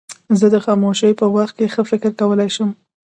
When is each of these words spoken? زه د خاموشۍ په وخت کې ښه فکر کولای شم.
زه 0.39 0.45
د 0.53 0.55
خاموشۍ 0.65 1.11
په 1.19 1.25
وخت 1.35 1.53
کې 1.57 1.71
ښه 1.73 1.81
فکر 1.91 2.11
کولای 2.19 2.49
شم. 2.55 2.69